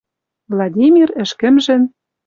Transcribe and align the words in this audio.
Владимир 0.53 1.09
ӹшкӹмжӹн 1.23 1.81